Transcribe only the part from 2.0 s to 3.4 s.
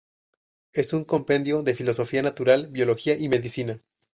natural, Biología y